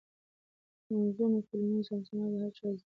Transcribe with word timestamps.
د 0.85 0.87
منظومو 0.97 1.39
کلمو 1.47 1.79
زمزمه 1.87 2.23
یې 2.27 2.31
د 2.33 2.35
هر 2.41 2.51
چا 2.57 2.63
زړه 2.67 2.73
وړه. 2.73 2.79